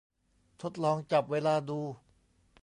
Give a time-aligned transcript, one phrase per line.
[0.61, 1.79] ทดลองจับเวลาดู